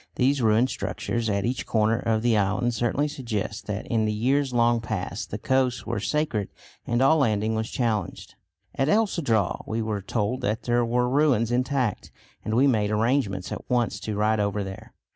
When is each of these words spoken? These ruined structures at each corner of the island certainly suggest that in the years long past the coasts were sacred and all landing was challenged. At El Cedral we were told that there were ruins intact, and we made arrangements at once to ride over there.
These 0.15 0.41
ruined 0.41 0.71
structures 0.71 1.29
at 1.29 1.45
each 1.45 1.67
corner 1.67 1.99
of 1.99 2.23
the 2.23 2.35
island 2.35 2.73
certainly 2.73 3.07
suggest 3.07 3.67
that 3.67 3.85
in 3.85 4.05
the 4.05 4.11
years 4.11 4.51
long 4.51 4.81
past 4.81 5.29
the 5.29 5.37
coasts 5.37 5.85
were 5.85 5.99
sacred 5.99 6.49
and 6.87 7.03
all 7.03 7.17
landing 7.17 7.53
was 7.53 7.69
challenged. 7.69 8.33
At 8.73 8.89
El 8.89 9.05
Cedral 9.05 9.63
we 9.67 9.79
were 9.79 10.01
told 10.01 10.41
that 10.41 10.63
there 10.63 10.83
were 10.83 11.07
ruins 11.07 11.51
intact, 11.51 12.11
and 12.43 12.55
we 12.55 12.65
made 12.65 12.89
arrangements 12.89 13.51
at 13.51 13.69
once 13.69 13.99
to 13.99 14.15
ride 14.17 14.39
over 14.39 14.63
there. 14.63 14.95